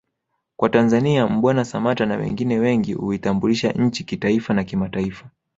[0.55, 5.29] kwa Tanzania Mbwana Samata na wengine wengi uitambulisha nchi kitaifa na kimataifa